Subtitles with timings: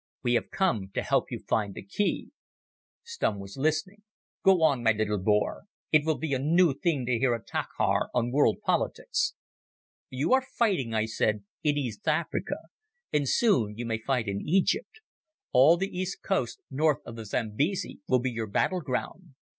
[0.23, 2.31] We have come to help you to find the key."
[3.03, 4.01] Stumm was listening.
[4.43, 5.65] "Go on, my little Boer.
[5.91, 9.35] It will be a new thing to hear a taakhaar on world politics."
[10.09, 12.55] "You are fighting," I said, "in East Africa;
[13.13, 15.01] and soon you may fight in Egypt.
[15.51, 19.35] All the east coast north of the Zambesi will be your battle ground.